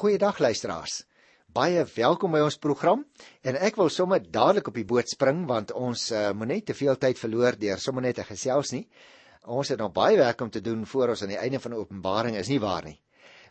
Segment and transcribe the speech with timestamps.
[0.00, 1.02] Goeiedag luisteraars.
[1.52, 3.02] Baie welkom by ons program
[3.44, 6.76] en ek wil sommer dadelik op die boot spring want ons uh, moet net te
[6.78, 8.86] veel tyd verloor deur sommer net te gesels nie.
[9.44, 11.82] Ons het nog baie werk om te doen voor ons aan die einde van die
[11.82, 12.96] Openbaring is nie waar nie.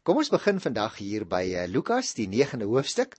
[0.01, 3.13] Kom ons begin vandag hier by uh, Lukas die 9de hoofstuk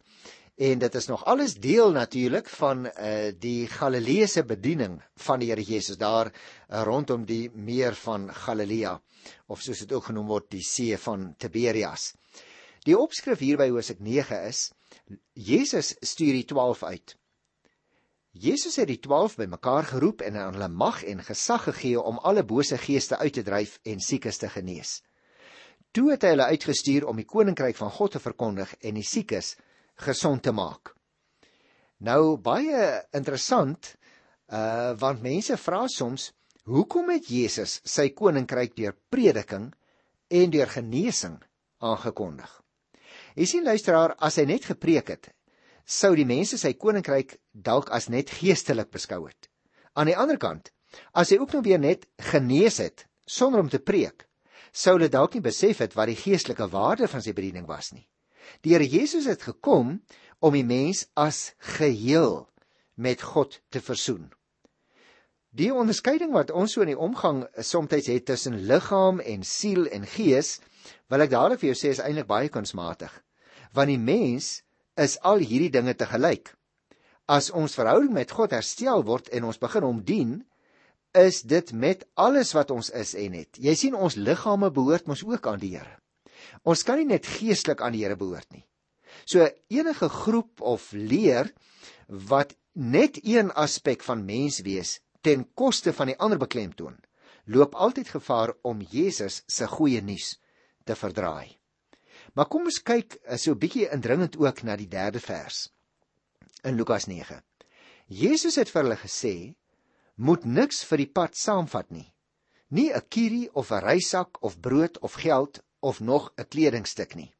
[0.59, 5.63] en dit is nog alles deel natuurlik van uh, die Galileese bediening van die Here
[5.71, 8.99] Jesus daar uh, rondom die meer van Galilea
[9.47, 12.11] of soos dit ook genoem word die see van Tiberias.
[12.89, 14.71] Die opskrif hier by Hosea 9 is
[15.37, 17.17] Jesus stuur die 12 uit.
[18.33, 22.45] Jesus het die 12 bymekaar geroep en aan hulle mag en gesag gegee om alle
[22.45, 25.01] bose geeste uit te dryf en siekes te genees.
[25.93, 29.57] Toe het hy hulle uitgestuur om die koninkryk van God te verkondig en die siekes
[30.01, 30.95] gesond te maak.
[32.01, 33.93] Nou baie interessant
[34.49, 36.31] uh want mense vra soms
[36.65, 39.69] hoekom het Jesus sy koninkryk deur prediking
[40.31, 41.37] en deur genesing
[41.79, 42.51] aangekondig?
[43.37, 45.31] Jy sien luisteraar, as hy net gepreek het,
[45.85, 49.51] sou die mense sy koninkryk dalk as net geestelik beskou het.
[49.95, 50.71] Aan die ander kant,
[51.15, 54.27] as hy ook nog weer net genees het sonder om te preek,
[54.73, 58.07] sou hulle dalk nie besef het wat die geestelike waarde van sy bediening was nie.
[58.63, 59.99] Die Here Jesus het gekom
[60.41, 62.47] om die mens as geheel
[62.95, 64.31] met God te versoen.
[65.51, 70.07] Die onderskeiding wat ons so in die omgang soms het tussen liggaam en siel en
[70.07, 70.61] gees,
[71.11, 73.13] wil ek dadelik vir jou sê is eintlik baie kunsmatig.
[73.77, 74.61] Want die mens
[75.01, 76.53] is al hierdie dinge te gelyk.
[77.31, 80.41] As ons verhouding met God herstel word en ons begin hom dien,
[81.17, 83.59] is dit met alles wat ons is en het.
[83.59, 85.99] Jy sien ons liggame behoort mos ook aan die Here.
[86.65, 88.65] Ons kan nie net geestelik aan die Here behoort nie.
[89.27, 91.51] So enige groep of leer
[92.07, 96.97] wat net een aspek van mens wees ten koste van die ander beklemtoon,
[97.51, 100.39] loop altyd gevaar om Jesus se goeie nuus
[100.85, 101.57] te verdraai.
[102.35, 105.69] Maar kom ons kyk eh, so 'n bietjie indringend ook na die derde vers
[106.63, 107.43] in Lukas 9.
[108.07, 109.55] Jesus het vir hulle gesê:
[110.17, 112.13] "Moet niks vir die pad saamvat nie.
[112.69, 117.33] Nie 'n kierie of 'n reisak of brood of geld of nog 'n kledingstuk nie."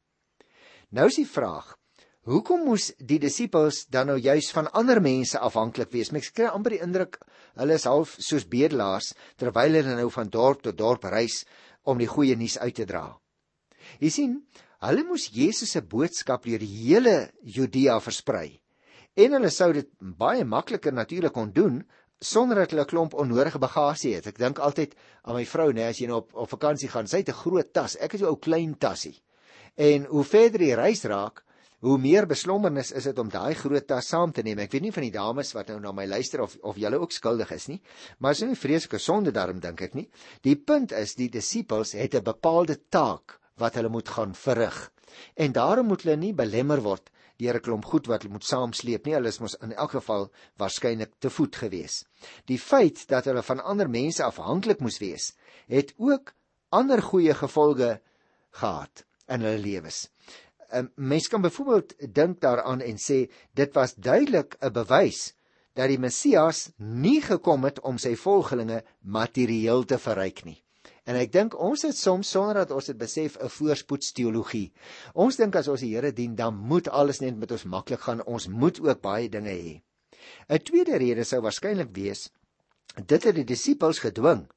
[0.89, 1.77] Nou is die vraag:
[2.21, 6.11] Hoekom moes die disippels dan nou juis van ander mense afhanklik wees?
[6.13, 7.17] Ek kry amper die indruk
[7.57, 11.45] hulle is half soos bedelaars terwyl hulle nou van dorp tot dorp reis
[11.83, 13.20] om die goeie nuus uit te dra.
[13.99, 14.35] Jy sien,
[14.79, 18.61] hulle moes Jesus se boodskap deur die hele Judea versprei.
[19.19, 21.81] En hulle sou dit baie makliker natuurlik kon doen
[22.21, 24.27] sonder dat hulle 'n klomp onnodige bagasie het.
[24.27, 27.17] Ek dink altyd aan my vrou, nee, as jy nou op op vakansie gaan, sy
[27.17, 27.95] het 'n groot tas.
[27.95, 29.21] Ek het so 'n ou klein tassie.
[29.75, 31.43] En hoe verder die reis raak,
[31.79, 34.59] hoe meer beslommernis is dit om daai groot tas saam te neem.
[34.59, 37.11] Ek weet nie van die dames wat nou na my luister of of julle ook
[37.11, 37.81] skuldig is nie,
[38.19, 40.09] maar is nie vreeslike sonde daarom dink ek nie.
[40.41, 44.77] Die punt is die disippels het 'n bepaalde taak wat hulle moet gaan verrig.
[45.35, 47.09] En daarom moet hulle nie belemmer word
[47.41, 49.15] deur 'n klomp goed wat hulle moet saamsleep nie.
[49.17, 50.29] Hulle is mos in elk geval
[50.61, 52.03] waarskynlik te voet gewees.
[52.45, 55.33] Die feit dat hulle van ander mense afhanklik moes wees,
[55.67, 56.33] het ook
[56.69, 57.99] ander goeie gevolge
[58.51, 60.09] gehad in hulle lewens.
[60.71, 65.33] 'n mens kan byvoorbeeld dink daaraan en sê dit was duidelik 'n bewys
[65.73, 70.63] dat die Messias nie gekom het om sy volgelinge materieel te verryk nie.
[71.09, 74.71] En ek dink ons het soms sonder dat ons dit besef 'n voorspoedsteologie.
[75.13, 78.21] Ons dink as ons die Here dien, dan moet alles net met ons maklik gaan.
[78.25, 79.81] Ons moet ook baie dinge hê.
[80.49, 82.29] 'n Tweede rede sou waarskynlik wees
[82.95, 84.49] dit het die disippels gedwing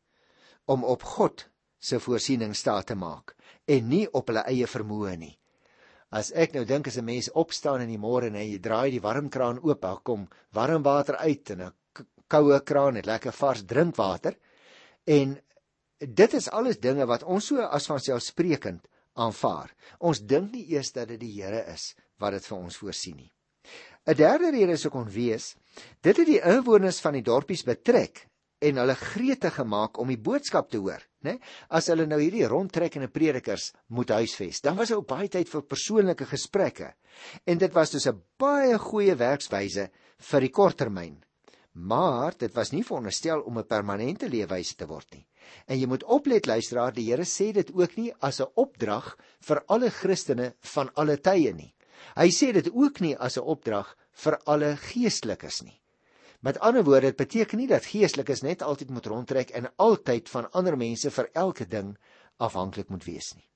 [0.67, 1.47] om op God
[1.79, 5.39] se voorsiening staat te maak en nie op hulle eie vermoë nie.
[6.11, 9.01] As ek nou dink as 'n mens opstaan in die môre en hy draai die
[9.01, 11.73] warmkraan oop, dan kom warm water uit en 'n
[12.29, 14.37] koue kraan het lekker vars drinkwater.
[15.07, 15.39] En
[16.07, 19.71] dit is alles dinge wat ons so as vanselfsprekend aanvaar.
[20.01, 23.33] Ons dink nie eers dat dit die Here is wat dit vir ons voorsien nie.
[24.07, 25.57] 'n Derde rede sou kon wees,
[26.03, 28.27] dit het die inwoners van die dorpies betrek
[28.65, 31.39] en hulle gretig gemaak om die boodskap te hoor, né?
[31.69, 35.65] As hulle nou hierdie rondtrekkende predikers moet huisves, dan was daar ook baie tyd vir
[35.69, 36.93] persoonlike gesprekke.
[37.47, 41.23] En dit was dus 'n baie goeie werkswyse vir die korttermyn.
[41.73, 45.27] Maar dit was nie veronderstel om 'n permanente leefwyse te word nie.
[45.67, 49.65] En jy moet oplet luisteraar, die Here sê dit ook nie as 'n opdrag vir
[49.69, 51.75] alle Christene van alle tye nie.
[52.17, 55.81] Hy sê dit ook nie as 'n opdrag vir alle geestelikes nie.
[56.41, 60.51] Met ander woorde, dit beteken nie dat geestelikes net altyd moet rondtrek en altyd van
[60.53, 61.97] ander mense vir elke ding
[62.37, 63.49] afhanklik moet wees nie.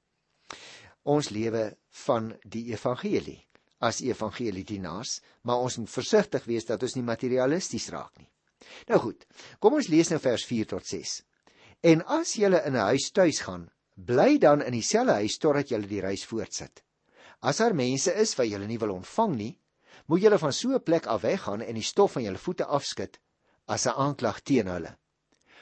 [1.05, 1.77] Ons lewe
[2.07, 3.49] van die evangelie
[3.79, 8.31] as evangeliedienaars, maar ons moet versigtig wees dat ons nie materialisties raak nie.
[8.89, 9.27] Nou goed,
[9.63, 11.21] kom ons lees nou vers 4 tot 6.
[11.81, 15.79] En as jy in 'n huis tuis gaan, bly dan in dieselfde huis totdat jy
[15.87, 16.83] die reis voortsit.
[17.41, 19.59] As daar mense is wat julle nie wil ontvang nie,
[20.07, 23.19] moet julle van so 'n plek af weggaan en die stof van julle voete afskud
[23.67, 24.97] as 'n aanklag teen hulle.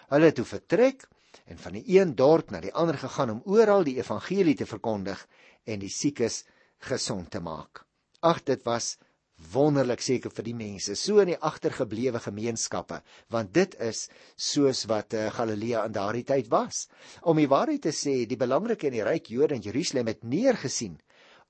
[0.08, 1.08] Hulle het toe vertrek
[1.44, 5.26] en van die een dorp na die ander gegaan om oral die evangelie te verkondig
[5.64, 6.44] en die siekes
[6.78, 7.84] gesond te maak.
[8.20, 8.96] Ag dit was
[9.36, 13.02] wonderlik seker vir die mense so in die agtergeblewe gemeenskappe
[13.32, 14.06] want dit is
[14.36, 16.86] soos wat uh, Galilea in daardie tyd was.
[17.22, 20.96] Om die waarheid te sê die belangrike in die ryk Jode in Jerusalem het neergesien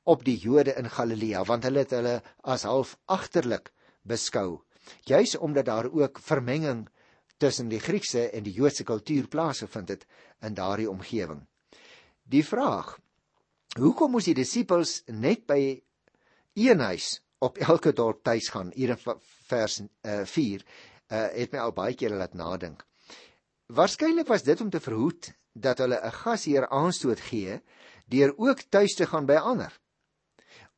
[0.04, 3.70] op die Jode in Galilea want hulle het hulle as half agterlik
[4.02, 4.62] beskou.
[5.06, 6.88] Juis omdat daar ook vermenging
[7.38, 10.06] tussen die Griekse en die Joodse kultuur plaasgevind het
[10.42, 11.46] in daardie omgewing.
[12.24, 12.96] Die vraag
[13.78, 15.60] hoekom moes die disippels net by
[16.56, 20.62] een huis op elke dorp tuis gaan hier in vers uh, 4
[21.08, 22.84] uh, het my al baie kere laat nadink.
[23.66, 27.60] Waarskynlik was dit om te verhoed dat hulle 'n gasheer aanstoot gee
[28.06, 29.72] deur ook tuis te gaan by ander.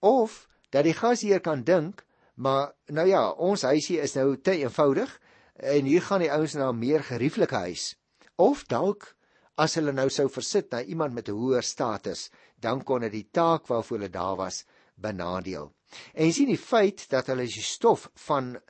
[0.01, 5.21] Of dat die gasheer kan dink, maar nou ja, ons huisie is nou te eenvoudig
[5.55, 7.97] en hier gaan die ouens na 'n meer gerieflike huis.
[8.37, 9.15] Of dalk
[9.57, 13.29] as hulle nou sou versit na iemand met 'n hoër status, dan kon dit die
[13.31, 14.65] taak waarvoor hulle daar was
[15.01, 15.73] benadeel.
[16.15, 18.61] En sien die feit dat hulle die stof van 'n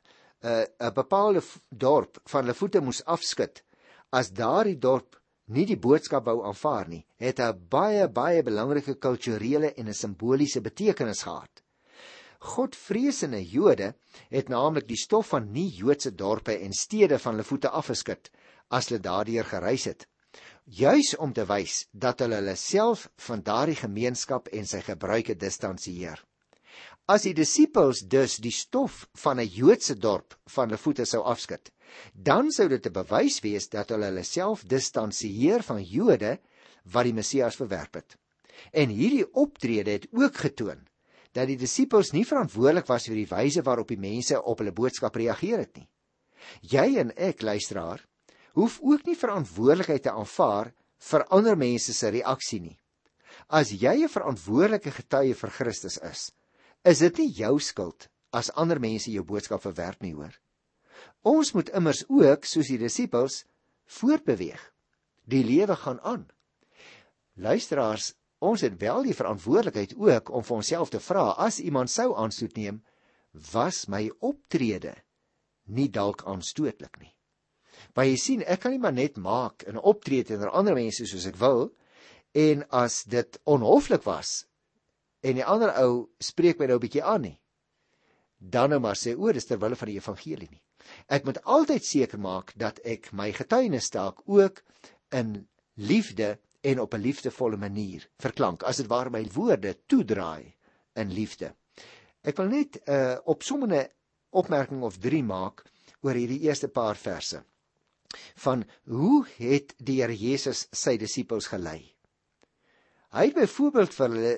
[0.47, 3.63] uh, 'n bepaalde dorp van hulle voete moes afskud
[4.11, 5.19] as daardie dorp
[5.57, 10.61] nie die boodskap wou aanvaar nie, het 'n baie baie belangrike kulturele en 'n simboliese
[10.61, 11.63] betekenis gehad.
[12.39, 13.95] Godvreesende Jode
[14.31, 18.31] het naamlik die stof van nie-Joodse dorpe en stede van hulle voete afgeskit
[18.71, 20.07] as hulle daardeur gereis het,
[20.69, 26.21] juis om te wys dat hulle hulle self van daardie gemeenskap en sy gebruike distansieer.
[27.09, 31.71] As die disippels dus die stof van 'n Joodse dorp van hulle voete sou afskud,
[32.13, 36.39] dan sou dit 'n bewys wees dat hulle hulle self distansieer van Jode
[36.85, 38.17] wat die Messias verwerp het.
[38.73, 40.87] En hierdie optrede het ook getoon
[41.33, 45.17] dat die disippels nie verantwoordelik was vir die wyse waarop die mense op hulle boodskap
[45.17, 45.89] reageer het nie.
[46.61, 48.08] Jy en ek, luisteraar,
[48.59, 50.73] hoef ook nie verantwoordelikheid te aanvaar
[51.11, 52.79] vir ander mense se reaksie nie.
[53.47, 56.33] As jy 'n verantwoordelike getuie vir Christus is,
[56.85, 60.35] is dit nie jou skuld as ander mense jou boodskap verwerp nie, hoor.
[61.23, 63.45] Ons moet immers ook, soos die disippels,
[63.87, 64.61] voortbeweeg.
[65.25, 66.27] Die lewe gaan aan.
[67.37, 72.15] Luisteraars, ons het wel die verantwoordelikheid ook om vir onsself te vra as iemand sou
[72.17, 72.83] aanstoot neem,
[73.53, 74.95] was my optrede
[75.67, 77.18] nie dalk aanstootlik nie.
[77.95, 81.27] Want jy sien, ek kan nie maar net maak en optree teenoor ander mense soos
[81.27, 81.69] ek wil
[82.35, 84.47] en as dit onhoflik was,
[85.21, 87.39] en die ander ou spreek my nou 'n bietjie aan nie.
[88.39, 90.63] Dan nou maar sê o, dis ter wille van die evangelie nie.
[91.09, 94.63] Ek moet altyd seker maak dat ek my getuienis dalk ook
[95.11, 100.55] in liefde en op 'n liefdevolle manier verklank, as dit ware my woorde toedraai
[100.95, 101.55] in liefde.
[102.23, 103.91] Ek wil net 'n uh, opsommende
[104.31, 105.65] opmerking of 3 maak
[106.03, 107.43] oor hierdie eerste paar verse
[108.45, 111.95] van hoe het die Here Jesus sy disippels gelei?
[113.09, 114.33] Hy het byvoorbeeld vir hulle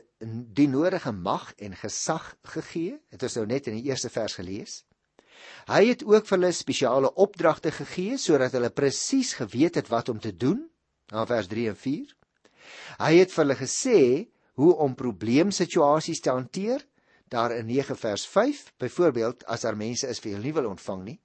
[0.55, 3.01] die nodige mag en gesag gegee.
[3.11, 4.85] Dit is nou net in die eerste vers gelees.
[5.67, 10.21] Hy het ook vir hulle spesiale opdragte gegee sodat hulle presies geweet het wat om
[10.23, 10.63] te doen.
[11.11, 12.15] Na vers 3 en 4.
[13.01, 14.01] Hy het vir hulle gesê
[14.61, 16.85] hoe om probleemsituasies te hanteer.
[17.31, 21.05] Daar in 9 vers 5, byvoorbeeld as daar mense is wie hulle nie wil ontvang
[21.07, 21.19] nie,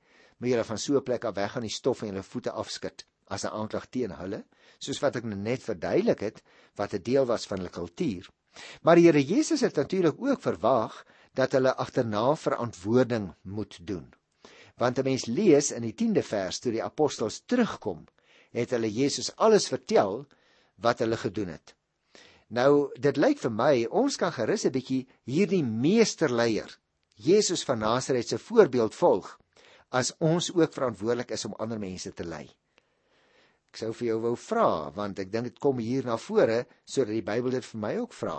[0.46, 3.06] moet julle van so 'n plek af weg gaan die stof van julle voete afskud
[3.34, 4.46] as 'n aanklag teen hulle
[4.78, 6.44] soos wat ek nou net verduidelik het
[6.75, 8.30] wat 'n deel was van hulle kultuur.
[8.82, 14.14] Maar die Here Jesus het natuurlik ook verwag dat hulle agterna verantwoording moet doen.
[14.78, 18.06] Want 'n mens lees in die 10de vers toe die apostels terugkom,
[18.52, 20.28] het hulle Jesus alles vertel
[20.75, 21.75] wat hulle gedoen het.
[22.48, 26.78] Nou, dit lyk vir my ons kan gerus 'n bietjie hierdie meesterleier,
[27.16, 29.40] Jesus van Nasaret se voorbeeld volg
[29.96, 32.46] as ons ook verantwoordelik is om ander mense te lei.
[33.72, 37.14] Ek sou vir jou wou vra want ek dink dit kom hier na vore sodat
[37.16, 38.36] die Bybel dit vir my ook vra.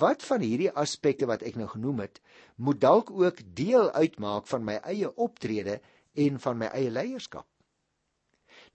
[0.00, 2.20] Wat van hierdie aspekte wat ek nou genoem het,
[2.56, 5.80] moet dalk ook deel uitmaak van my eie optrede
[6.26, 7.46] en van my eie leierskap.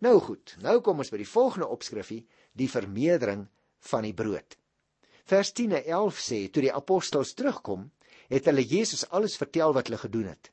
[0.04, 2.22] Nou goed, nou kom ons by die volgende opskrifie,
[2.56, 3.48] die vermeerdering
[3.92, 4.56] van die brood.
[5.28, 7.90] Vers 10 en 11 sê toe die apostels terugkom,
[8.32, 10.52] het hulle Jesus alles vertel wat hulle gedoen het.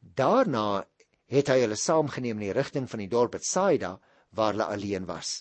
[0.00, 0.86] Daarna
[1.30, 3.96] het hy hulle saamgeneem in die rigting van die dorp Betsaida
[4.34, 5.40] waar hulle alleen was.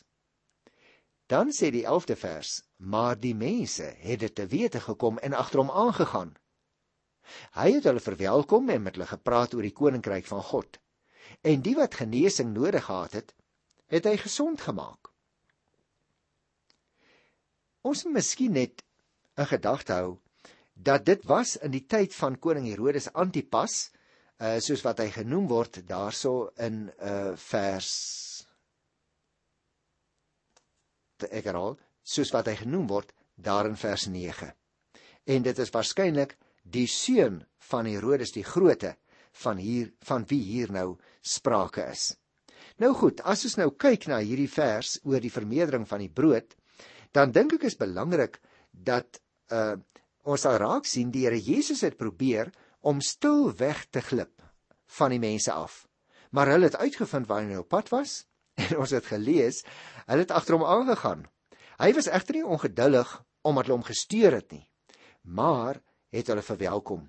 [1.30, 5.62] Dan sê die 11de vers: Maar die mense het dit te wete gekom en agter
[5.62, 6.36] hom aangegaan.
[7.54, 10.80] Hy het hulle verwelkom en met hulle gepraat oor die koninkryk van God.
[11.46, 13.36] En die wat genesing nodig gehad het,
[13.94, 15.12] het hy gesond gemaak.
[17.86, 18.82] Ons moet miskien net
[19.38, 20.18] 'n gedagte hou
[20.74, 23.92] dat dit was in die tyd van koning Herodes Antipas,
[24.40, 27.90] uh soos wat hy genoem word daarso in uh vers
[31.28, 34.52] ek herhaal, soos wat hy genoem word daar in vers 9.
[35.28, 38.96] En dit is waarskynlik die seun van Herodes die Grote
[39.44, 42.14] van hier van wie hier nou sprake is.
[42.80, 46.56] Nou goed, as ons nou kyk na hierdie vers oor die vermeerdering van die brood,
[47.16, 48.40] dan dink ek is belangrik
[48.72, 49.76] dat uh
[50.30, 54.42] ons sal raak sien die Here Jesus het probeer om stil weg te glip
[54.98, 55.86] van die mense af.
[56.32, 58.24] Maar hulle het uitgevind waar hy nou op pad was
[58.64, 59.64] en ons het gelees,
[60.06, 61.26] hulle het agter hom aangegaan.
[61.80, 64.66] Hy was egter nie ongeduldig omdat hulle hom gesteer het nie,
[65.24, 65.80] maar
[66.12, 67.08] het hulle verwelkom.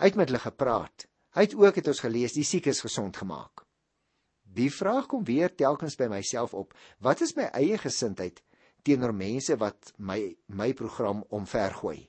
[0.00, 1.06] Hy het met hulle gepraat.
[1.36, 3.64] Hy het ook het ons gelees die siekes gesond gemaak.
[4.44, 6.74] Die vraag kom weer telkens by myself op.
[6.98, 8.42] Wat is my eie gesindheid
[8.84, 12.08] teenoor mense wat my my program omvergooi?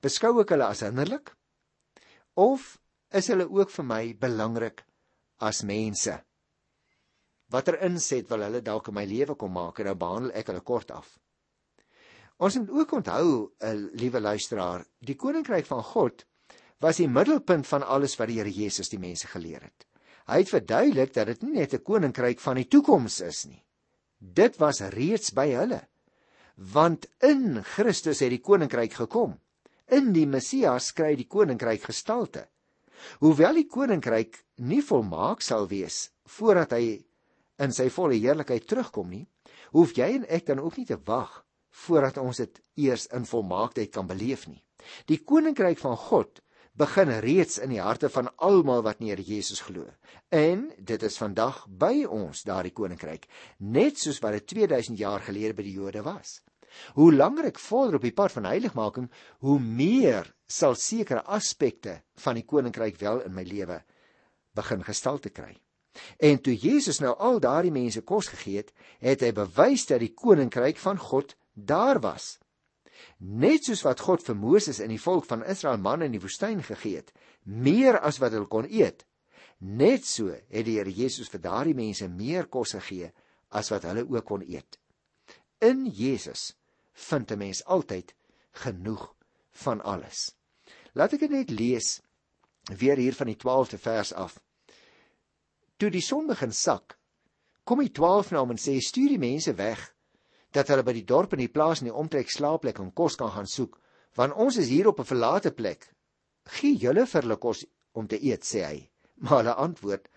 [0.00, 1.35] Beskou ek hulle as hinderlik
[2.36, 2.76] of
[3.10, 4.84] is hulle ook vir my belangrik
[5.40, 6.14] as mense?
[7.50, 10.64] Watter inset wil hulle dalk in my lewe kom maak en nou behandel ek hulle
[10.66, 11.18] kort af?
[12.36, 13.28] Ons moet ook onthou,
[13.60, 16.26] 'n eh, liewe luisteraar, die koninkryk van God
[16.80, 19.86] was die middelpunt van alles wat die Here Jesus die mense geleer het.
[20.26, 23.64] Hy het verduidelik dat dit nie net 'n koninkryk van die toekoms is nie.
[24.18, 25.88] Dit was reeds by hulle.
[26.56, 29.40] Want in Christus het die koninkryk gekom.
[29.86, 32.48] In die Messias kry die koninkryk gestalte.
[33.22, 37.04] Hoewel die koninkryk nie volmaak sal wees voordat hy
[37.62, 39.26] in sy volle heerlikheid terugkom nie,
[39.76, 41.44] hoef jy en ek dan ook nie te wag
[41.86, 44.58] voordat ons dit eers in volmaaktheid kan beleef nie.
[45.06, 46.42] Die koninkryk van God
[46.74, 49.86] begin reeds in die harte van almal wat in Here Jesus glo.
[50.34, 53.30] En dit is vandag by ons daardie koninkryk,
[53.62, 56.40] net soos wat dit 2000 jaar gelede by die Jode was.
[56.94, 59.10] Hoe langer ek vorder op die pad van heiligmaking,
[59.44, 63.82] hoe meer sal sekere aspekte van die koninkryk wel in my lewe
[64.56, 65.52] begin gestalte kry.
[66.20, 70.12] En toe Jesus nou al daardie mense kos gegee het, het hy bewys dat die
[70.12, 72.36] koninkryk van God daar was.
[73.18, 76.62] Net soos wat God vir Moses en die volk van Israel man in die woestyn
[76.64, 77.12] gegee het,
[77.44, 79.04] meer as wat hulle kon eet,
[79.60, 83.12] net so het die Here Jesus vir daardie mense meer kos gegee
[83.56, 84.78] as wat hulle ook kon eet.
[85.58, 86.52] In Jesus
[86.92, 88.14] vind 'n mens altyd
[88.50, 89.14] genoeg
[89.50, 90.36] van alles.
[90.92, 92.00] Laat ek dit net lees
[92.76, 94.40] weer hier van die 12de vers af.
[95.76, 96.98] Toe die son begin sak,
[97.64, 99.94] kom die 12 na hom en sê: "Stuur die mense weg
[100.50, 103.30] dat hulle by die dorp en die plaas in die omtrek slaapplek en kos kan
[103.30, 103.80] gaan soek,
[104.14, 105.92] want ons is hier op 'n verlate plek.
[106.44, 108.90] Gee julle vir hulle kos om te eet, sê hy.
[109.14, 110.08] Maar hulle antwoord: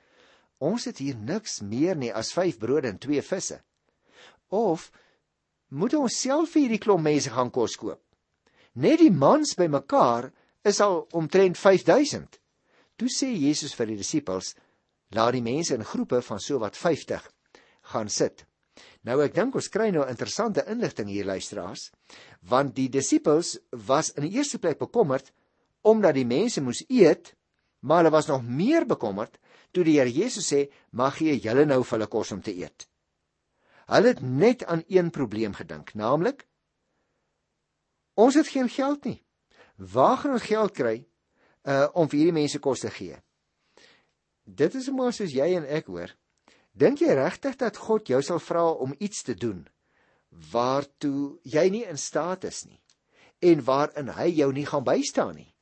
[0.60, 3.64] Ons het hier niks meer nie as 5 brode en 2 visse.
[4.50, 4.92] Of
[5.70, 8.02] moet ons self vir hierdie klomp mense gaan kos koop?
[8.74, 10.30] Net die mans bymekaar
[10.68, 12.40] is al omtrent 5000.
[13.00, 14.54] Toe sê Jesus vir die disippels:
[15.16, 17.26] Laat die mense in groepe van so wat 50
[17.94, 18.46] gaan sit.
[19.08, 21.90] Nou ek dink ons kry nou interessante inligting hier luisteraars,
[22.52, 23.58] want die disippels
[23.88, 25.32] was in die eerste plek bekommerd
[25.88, 27.32] omdat die mense moes eet,
[27.80, 29.38] maar hulle was nog meer bekommerd
[29.72, 32.89] toe die Here Jesus sê, "Mag gee julle nou vir hulle kos om te eet."
[33.90, 36.46] Hulle het net aan een probleem gedink, naamlik
[38.20, 39.22] ons het geen geld nie.
[39.76, 40.96] Waar gaan ons geld kry
[41.64, 43.16] uh om vir hierdie mense kos te gee?
[44.44, 46.12] Dit is maar soos jy en ek hoor.
[46.76, 49.68] Dink jy regtig dat God jou sal vra om iets te doen
[50.52, 52.78] waartoe jy nie in staat is nie
[53.42, 55.54] en waarin hy jou nie gaan bystaan nie?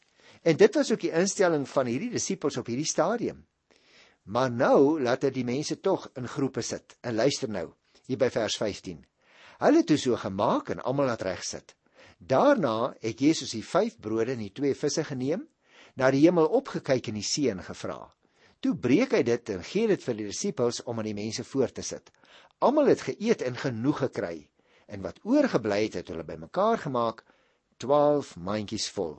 [0.42, 3.46] En dit was ook die instelling van hierdie disippels op hierdie stadium.
[4.24, 6.98] Maar nou laat hy die mense tog in groepe sit.
[7.02, 7.70] En luister nou,
[8.08, 9.04] hier by vers 15.
[9.62, 11.76] Hulle het so gemaak en almal laat reg sit.
[12.18, 15.46] Daarna het Jesus die 5 brode en die 2 visse geneem,
[15.96, 18.00] na die hemel opgekyk en die see ingevra.
[18.62, 21.74] Toe breek hy dit en gee dit vir die disippels om aan die mense voor
[21.74, 22.10] te sit.
[22.60, 24.48] Almal het geëet en genoeg gekry
[24.88, 27.26] en wat oorgebly het, het hulle bymekaar gemaak
[27.84, 29.18] 12 mandjies vol.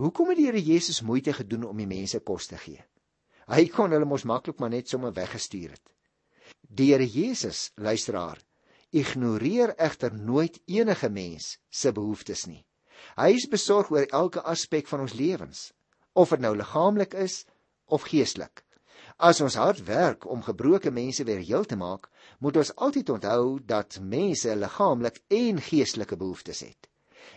[0.00, 2.82] Hoekom het die Here Jesus moeite gedoen om die mense kos te gee?
[3.48, 5.84] Hy kon hulle mos maklik maar net sommer weggestuur het.
[6.74, 8.38] Die Here Jesus, luisteraar,
[8.96, 12.62] ignoreer egter nooit enige mens se behoeftes nie.
[13.18, 15.66] Hy is besorg oor elke aspek van ons lewens,
[16.16, 17.42] of dit nou liggaamlik is
[17.92, 18.62] of geestelik.
[19.20, 22.08] As ons hard werk om gebroke mense weer heel te maak,
[22.40, 26.88] moet ons altyd onthou dat mense liggaamlik en geestelike behoeftes het.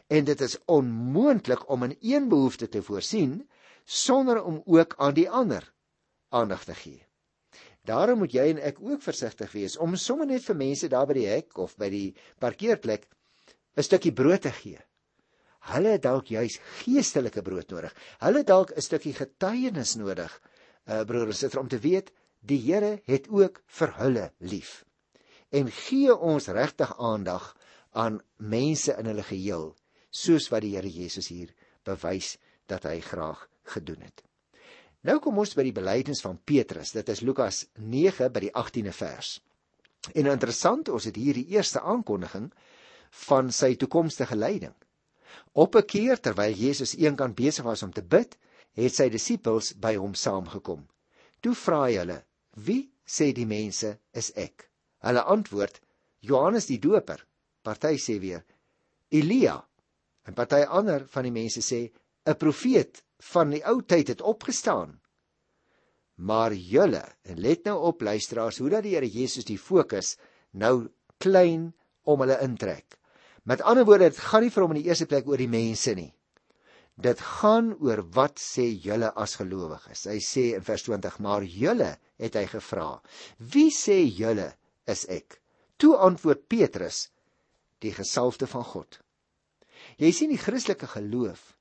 [0.08, 3.42] En dit is onmoontlik om in een behoefte te voorsien
[3.84, 5.74] sonder om ook aan die ander
[6.32, 7.04] aandag te gee.
[7.86, 11.18] Daarom moet jy en ek ook versigtig wees om sommer net vir mense daar by
[11.20, 13.08] die hek of by die parkeerplek
[13.78, 14.80] 'n stukkie brood te gee.
[15.70, 17.94] Hulle het dalk juis geestelike brood nodig.
[18.22, 20.42] Hulle dalk 'n stukkie getuienis nodig.
[20.88, 22.12] Uh broer en suster om te weet
[22.42, 24.86] die Here het ook vir hulle lief.
[25.50, 27.56] En gee ons regtig aandag
[27.92, 29.76] aan mense in hulle geheel,
[30.10, 32.38] soos wat die Here Jesus hier bewys
[32.68, 34.24] dat hy graag gedoen het.
[35.06, 36.96] Nou kom ons by die belydenis van Petrus.
[36.96, 39.36] Dit is Lukas 9 by die 18de vers.
[40.18, 42.48] En interessant, ons het hier die eerste aankondiging
[43.28, 44.74] van sy toekomstige lyding.
[45.54, 48.38] Op 'n keer terwyl Jesus eenkant besig was om te bid,
[48.74, 50.88] het sy disippels by hom saamgekom.
[51.42, 52.24] Toe vra hy hulle:
[52.56, 54.70] "Wie sê die mense is ek?"
[55.00, 55.82] Hulle antwoord:
[56.20, 57.26] "Johannes die Doper."
[57.62, 58.44] Party sê weer:
[59.12, 59.64] "Elia."
[60.26, 61.92] En party ander van die mense sê:
[62.26, 65.00] "’n Profeet van die ou tyd het opgestaan."
[66.16, 70.16] Maar julle, en let nou op luisteraars, hoe dat die Here Jesus die fokus
[70.52, 72.98] nou klein om hulle intrek.
[73.44, 75.94] Met ander woorde, dit gaan nie vir hom in die eerste plek oor die mense
[75.94, 76.14] nie.
[76.96, 80.06] Dit gaan oor wat sê julle as gelowiges.
[80.08, 83.02] Hy sê in vers 20: "Maar julle," het hy gevra,
[83.38, 84.56] "wie sê julle
[84.88, 85.42] is ek?"
[85.78, 87.10] Toe antwoord Petrus:
[87.82, 89.02] "Die gesalfde van God."
[89.98, 91.55] Jy sien die Christelike geloof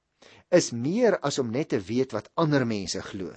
[0.50, 3.32] is meer as om net te weet wat ander mense glo.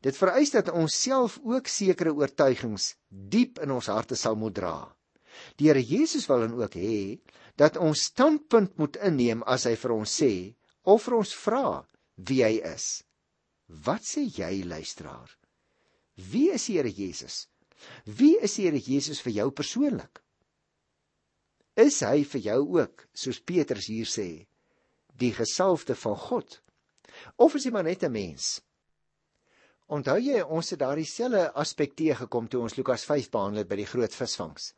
[0.00, 4.76] Dit vereis dat ons self ook sekere oortuigings diep in ons harte sal moet dra.
[5.60, 7.20] Die Here Jesus wil dan ook hê
[7.60, 10.32] dat ons standpunt moet inneem as hy vir ons sê
[10.88, 11.66] of vir ons vra
[12.28, 13.02] wie hy is.
[13.68, 15.30] Wat sê jy luisteraar?
[16.32, 17.46] Wie is die Here Jesus?
[18.04, 20.22] Wie is die Here Jesus vir jou persoonlik?
[21.76, 24.46] Is hy vir jou ook, soos Petrus hier sê,
[25.20, 26.60] die gesalfde van God?
[27.36, 28.60] Of is hy maar net 'n mens?
[29.90, 33.76] Onthou jy ons het daardie selfe aspek teëgekom toe ons Lukas 5 behandel het by
[33.80, 34.74] die groot visvangs.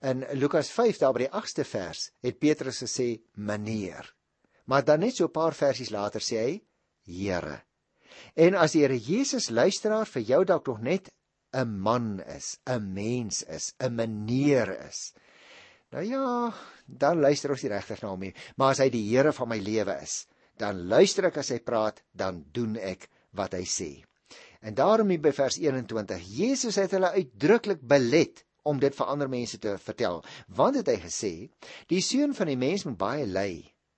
[0.00, 4.14] In Lukas 5 daar by die 8ste vers het Petrus gesê meneer.
[4.64, 6.62] Maar dan net so 'n paar versies later sê hy
[7.06, 7.62] Here.
[8.34, 11.12] En as die Here Jesus luisteraar vir jou dalk nog net
[11.52, 15.12] 'n man is, 'n mens is, 'n meneer is.
[15.94, 16.52] Nou ja,
[16.86, 19.58] dan luister ons nie regtig na hom nie, maar as hy die Here van my
[19.62, 20.24] lewe is,
[20.58, 23.06] dan luister ek as hy praat, dan doen ek
[23.38, 23.90] wat hy sê.
[24.66, 29.30] En daarom hier by vers 21, Jesus het hulle uitdruklik belet om dit vir ander
[29.30, 30.22] mense te vertel.
[30.58, 31.32] Want het hy gesê,
[31.92, 33.50] die seun van die mens moet baie ly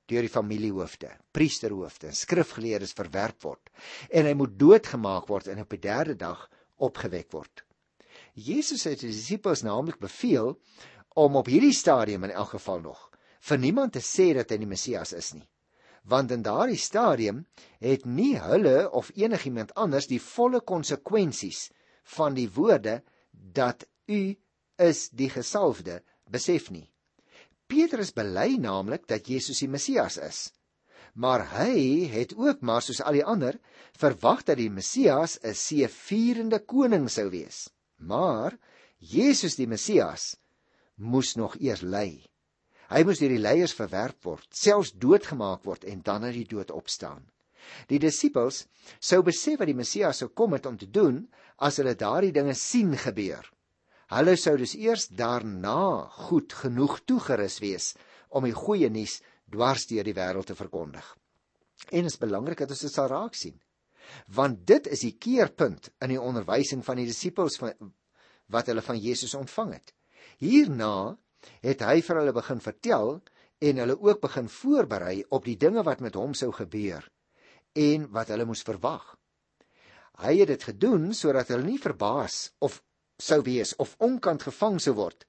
[0.09, 3.73] deur die familiehoofde, priesterhoofde en skrifgeleerdes verwerp word
[4.09, 6.47] en hy moet doodgemaak word en op die derde dag
[6.81, 7.65] opgewek word.
[8.33, 10.55] Jesus het die disippels naamlik beveel
[11.19, 13.09] om op hierdie stadium in elk geval nog
[13.49, 15.47] vir niemand te sê dat hy die Messias is nie.
[16.09, 17.45] Want in daardie stadium
[17.83, 21.69] het nie hulle of enigiemand anders die volle konsekwensies
[22.17, 23.01] van die woorde
[23.33, 24.37] dat u
[24.79, 26.01] is die gesalfde
[26.31, 26.87] besef nie.
[27.69, 30.41] Petrus bely naamlik dat Jesus die Messias is.
[31.15, 33.59] Maar hy het ook maar soos al die ander
[33.99, 37.69] verwag dat die Messias 'n seëvierende koning sou wees.
[37.99, 38.57] Maar
[38.99, 40.37] Jesus die Messias
[40.99, 42.11] moes nog eers ly.
[42.89, 46.71] Hy moes deur die leiers verwerp word, selfs doodgemaak word en dan uit die dood
[46.75, 47.27] opstaan.
[47.91, 48.65] Die disippels
[49.01, 51.21] sou besef wat die Messias sou kom het om te doen
[51.61, 53.45] as hulle daardie dinge sien gebeur.
[54.09, 57.93] Hulle sou dus eers daarna goed genoeg toegerus wees
[58.33, 59.19] om die goeie nuus
[59.53, 61.05] dwars deur die wêreld te verkondig.
[61.93, 63.57] En dit is belangrik dat ons dit sal raak sien.
[64.33, 67.93] Want dit is die keerpunt in die onderwysing van die disippels van
[68.49, 69.93] wat hulle van Jesus ontvang het.
[70.39, 71.19] Hierna
[71.65, 73.17] het hy vir hulle begin vertel
[73.69, 77.07] en hulle ook begin voorberei op die dinge wat met hom sou gebeur
[77.79, 79.15] en wat hulle moes verwag.
[80.23, 82.81] Hy het dit gedoen sodat hulle nie verbaas of
[83.23, 85.27] sou wees of onkant gevang sou word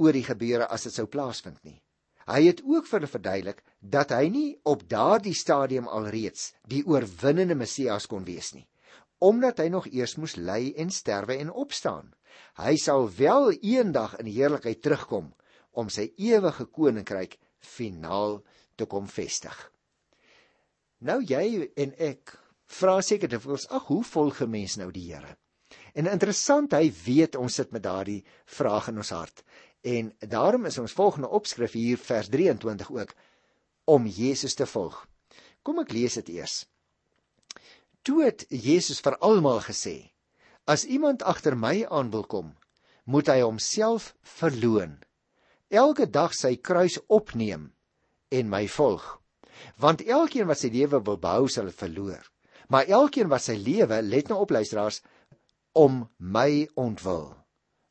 [0.00, 1.80] oor die gebeure as dit sou plaasvind nie.
[2.26, 7.54] Hy het ook vir hulle verduidelik dat hy nie op daardie stadium alreeds die oorwinnende
[7.54, 8.66] Messias kon wees nie,
[9.18, 12.12] omdat hy nog eers moes ly en sterwe en opstaan.
[12.60, 15.32] Hy sal wel eendag in heerlikheid terugkom
[15.76, 18.40] om sy ewige koninkryk finaal
[18.76, 19.56] te kom vestig.
[21.04, 25.12] Nou jy en ek vra seker te voels, ag hoe volg 'n mens nou die
[25.12, 25.36] Here?
[25.94, 29.42] En interessant, hy weet ons sit met daardie vraag in ons hart.
[29.80, 33.14] En daarom is ons volgende opskrif hier vers 23 ook
[33.84, 35.06] om Jesus te volg.
[35.62, 36.66] Kom ek lees dit eers.
[38.06, 40.12] Toe het Jesus vir almal gesê:
[40.66, 42.54] As iemand agter my aan wil kom,
[43.04, 44.96] moet hy homself verloën.
[45.70, 47.72] Elke dag sy kruis opneem
[48.30, 49.04] en my volg.
[49.82, 52.22] Want elkeen wat sy lewe wil behou, sal dit verloor.
[52.70, 55.02] Maar elkeen wat sy lewe, let nou op luisteraars,
[55.74, 57.34] om my ontwil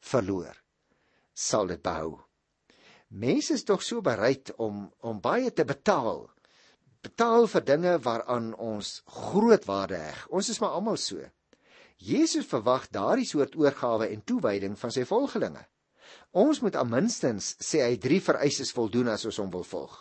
[0.05, 0.55] verloor
[1.35, 2.15] sal dit behou
[3.09, 6.25] mense is tog so bereid om om baie te betaal
[7.05, 10.25] betaal vir dinge waaraan ons groot waarde heg.
[10.33, 11.21] Ons is maar almal so.
[12.01, 15.63] Jesus verwag daardie soort oorgawe en toewyding van sy volgelinge.
[16.35, 19.95] Ons moet aan minstens sê hy drie vereistes voldoen as ons hom wil volg.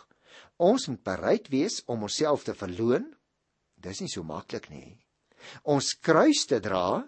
[0.59, 3.07] Ons moet bereid wees om onsself te verloon.
[3.75, 4.97] Dis nie so maklik nie.
[5.63, 7.03] Ons kruis te dra.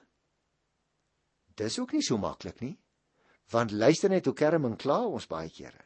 [1.57, 2.75] Dis ook nie so maklik nie.
[3.51, 5.83] Want luister net hoe kerm en kla ons baie kere.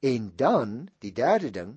[0.00, 1.74] En dan, die derde ding,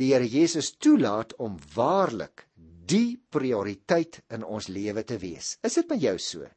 [0.00, 2.46] die Here Jesus toelaat om waarlik
[2.90, 5.58] die prioriteit in ons lewe te wees.
[5.62, 6.48] Is dit met jou so?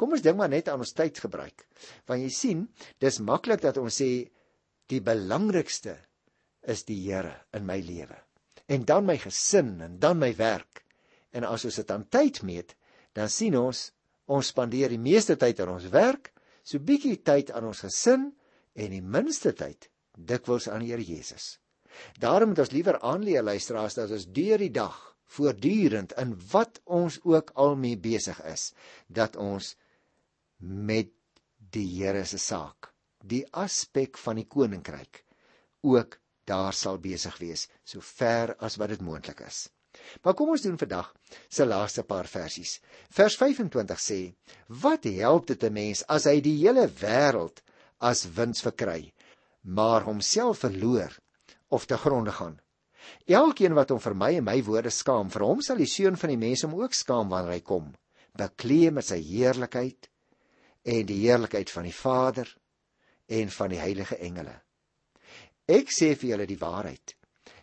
[0.00, 1.66] Kom ons dink maar net aan ons tyd gebruik.
[2.08, 2.62] Want jy sien,
[3.02, 4.10] dis maklik dat ons sê
[4.88, 5.96] die belangrikste
[6.66, 8.16] is die Here in my lewe.
[8.72, 10.82] En dan my gesin en dan my werk.
[11.36, 12.72] En as ons dit aan tyd meet,
[13.14, 13.90] dan sien ons
[14.26, 16.32] ons spandeer die meeste tyd aan ons werk,
[16.66, 18.30] so bietjie tyd aan ons gesin
[18.74, 21.56] en die minste tyd dikwels aan die Here Jesus.
[22.18, 24.96] Daarom moet ons liewer aanleer luisteraars dat ons deur die dag
[25.36, 28.72] voortdurend in wat ons ook al mee besig is,
[29.06, 29.74] dat ons
[30.58, 31.10] met
[31.74, 35.24] die Here se saak, die aspek van die koninkryk
[35.86, 39.66] ook daar sal besig wees, so ver as wat dit moontlik is.
[40.22, 41.08] Maar kom ons doen vandag
[41.48, 42.78] se laaste paar versies.
[43.10, 44.20] Vers 25 sê:
[44.68, 47.62] Wat help dit 'n mens as hy die hele wêreld
[47.98, 49.12] as wins verkry,
[49.62, 51.16] maar homself verloor
[51.68, 52.58] of te gronde gaan.
[53.26, 56.32] Elkeen wat hom vir my en my woorde skaam, vir hom sal die seun van
[56.32, 57.92] die mens hom ook skaam wanneer hy kom,
[58.36, 60.10] bekleed met sy heerlikheid
[60.86, 62.50] en die heerlikheid van die Vader
[63.26, 64.54] en van die heilige engele.
[65.66, 67.16] Ek sê vir julle die waarheid.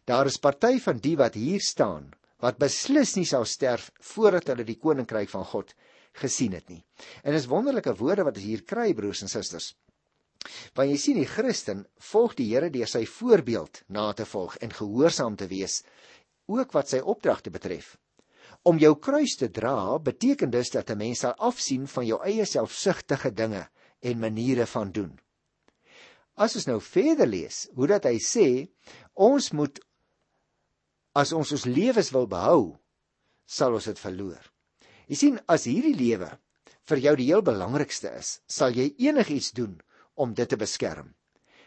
[0.04, 2.12] Daar is party van die wat hier staan
[2.44, 5.72] wat beslis nie sal sterf voordat hulle die koninkryk van God
[6.20, 6.82] gesien het nie.
[7.24, 9.72] En dis wonderlike woorde wat ons hier kry broers en susters.
[10.76, 14.76] Want jy sien die Christen volg die Here deur sy voorbeeld na te volg en
[14.76, 15.82] gehoorsaam te wees
[16.52, 17.96] ook wat sy opdragte betref.
[18.68, 22.46] Om jou kruis te dra beteken dus dat 'n mens sal afsien van jou eie
[22.46, 23.68] selfsugtige dinge
[24.02, 25.20] en maniere van doen.
[26.36, 28.70] As ons nou verder lees, hoe dat hy sê
[29.14, 29.80] ons moet
[31.14, 32.78] as ons ons lewens wil behou,
[33.46, 34.42] sal ons dit verloor.
[35.08, 36.30] Jy sien as hierdie lewe
[36.90, 39.78] vir jou die heel belangrikste is, sal jy enigiets doen
[40.14, 41.14] om dit te beskerm.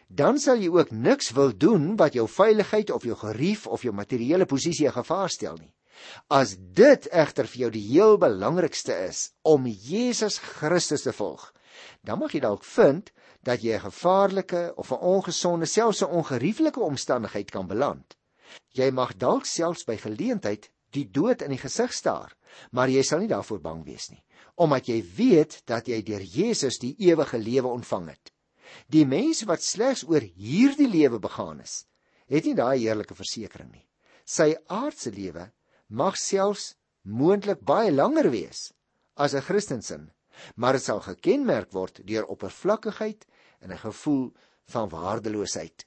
[0.07, 3.93] Dan sal jy ook niks wil doen wat jou veiligheid of jou gerief of jou
[3.93, 5.73] materiële posisie gevaar stel nie.
[6.29, 11.49] As dit egter vir jou die heel belangrikste is om Jesus Christus te volg,
[12.05, 13.11] dan mag jy dalk vind
[13.43, 18.17] dat jy 'n gevaarlike of 'n ongesonde, selfs 'n ongerieflike omstandigheid kan beland.
[18.71, 22.35] Jy mag dalk selfs by geleentheid die dood in die gesig staar,
[22.71, 24.23] maar jy sal nie daarvoor bang wees nie,
[24.55, 28.31] omdat jy weet dat jy deur Jesus die ewige lewe ontvang het.
[28.87, 31.85] Die mense wat slegs oor hierdie lewe begaan is,
[32.27, 33.85] het nie daai heerlike versekering nie.
[34.25, 35.49] Sy aardse lewe
[35.87, 38.73] mag selfs moontlik baie langer wees
[39.15, 40.11] as 'n Christensin,
[40.55, 43.25] maar dit sal gekenmerk word deur oppervlakkigheid
[43.61, 44.33] en 'n gevoel
[44.65, 45.85] van waardeloosheid.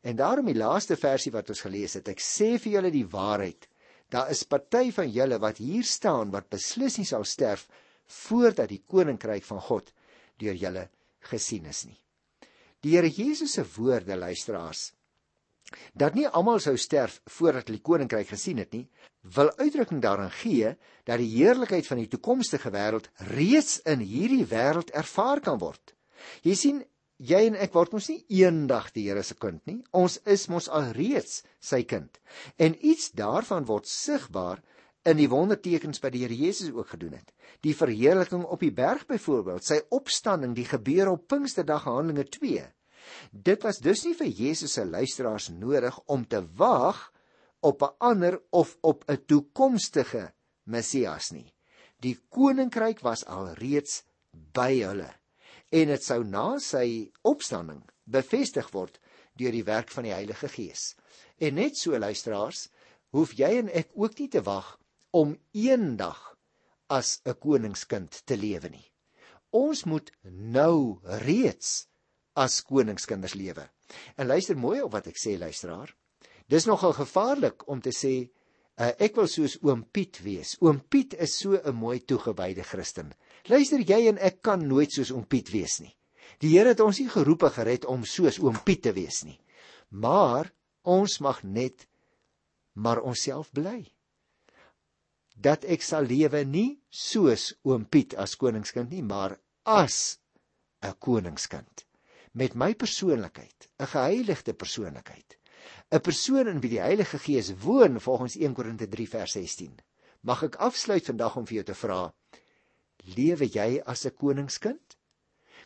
[0.00, 3.68] En daarom die laaste versie wat ons gelees het, ek sê vir julle die waarheid,
[4.08, 7.68] daar is party van julle wat hier staan wat beslis nie sal sterf
[8.06, 9.92] voordat die koninkryk van God
[10.38, 10.88] deur julle
[11.20, 12.01] gesien is nie.
[12.82, 14.90] Die Here Jesus se woorde luisteraars
[15.96, 18.84] dat nie almal sou sterf voordat hulle die koninkryk gesien het nie,
[19.36, 20.74] wil uitdrukking daarin gee
[21.08, 25.94] dat die heerlikheid van die toekomstige wêreld reeds in hierdie wêreld ervaar kan word.
[26.44, 26.82] Jy sien,
[27.22, 29.78] jy en ek word mos nie eendag die Here se kind nie.
[29.96, 32.18] Ons is mos alreeds sy kind.
[32.58, 34.60] En iets daarvan word sigbaar
[35.08, 37.32] in die wondertekens wat die Here Jesus ook gedoen het.
[37.66, 42.66] Die verheerliking op die berg byvoorbeeld, sy opstanding, die gebeure op Pinksterdag Handelinge 2.
[43.30, 47.10] Dit was dus nie vir Jesus se luisteraars nodig om te wag
[47.60, 50.32] op 'n ander of op 'n toekomstige
[50.64, 51.52] Messias nie.
[52.00, 54.04] Die koninkryk was alreeds
[54.52, 55.10] by hulle
[55.70, 59.00] en dit sou na sy opstanding bevestig word
[59.40, 60.94] deur die werk van die Heilige Gees.
[61.38, 62.68] En net so luisteraars,
[63.10, 64.78] hoef jy en ek ook nie te wag
[65.12, 66.18] om eendag
[66.88, 68.88] as 'n koningskind te lewe nie.
[69.50, 71.86] Ons moet nou reeds
[72.34, 73.68] as koningskinders lewe.
[74.16, 75.92] En luister mooi op wat ek sê luisteraar.
[76.48, 80.56] Dis nogal gevaarlik om te sê uh, ek wil soos oom Piet wees.
[80.60, 83.12] Oom Piet is so 'n mooi toegewyde Christen.
[83.44, 85.96] Luister jy en ek kan nooit soos oom Piet wees nie.
[86.40, 89.40] Die Here het ons nie geroep en gered om soos oom Piet te wees nie.
[89.90, 91.86] Maar ons mag net
[92.72, 93.92] maar onsself bly
[95.36, 100.18] dat ek sal lewe nie soos oom Piet as koningskind nie, maar as
[100.82, 101.86] 'n koningskind
[102.34, 105.38] met my persoonlikheid, 'n geheiligde persoonlikheid
[105.92, 109.76] 'n persoon in wie die Heilige Gees woon volgens 1 Korinte 3 vers 16.
[110.22, 112.00] Mag ek afsluit vandag om vir jou te vra:
[113.16, 114.96] Lewe jy as 'n koningskind?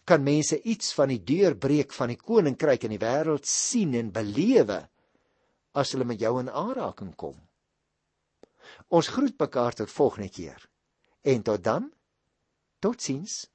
[0.04, 4.88] Kan mense iets van die deurbreek van die koninkryk in die wêreld sien en belewe
[5.74, 7.36] as hulle met jou in aanraking kom?
[8.88, 10.68] Ons groet mekaar tot volgende keer.
[11.20, 11.92] En tot dan.
[12.78, 13.50] Totsiens.